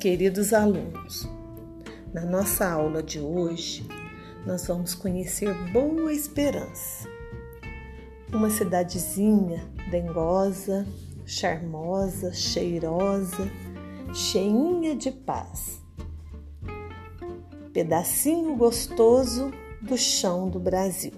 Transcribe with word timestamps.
Queridos 0.00 0.54
alunos, 0.54 1.28
na 2.10 2.24
nossa 2.24 2.66
aula 2.66 3.02
de 3.02 3.20
hoje, 3.20 3.86
nós 4.46 4.66
vamos 4.66 4.94
conhecer 4.94 5.52
Boa 5.72 6.10
Esperança, 6.10 7.06
uma 8.32 8.48
cidadezinha 8.48 9.62
dengosa, 9.90 10.86
charmosa, 11.26 12.32
cheirosa, 12.32 13.46
cheinha 14.14 14.96
de 14.96 15.10
paz. 15.10 15.82
Pedacinho 17.74 18.56
gostoso 18.56 19.50
do 19.82 19.98
chão 19.98 20.48
do 20.48 20.58
Brasil. 20.58 21.12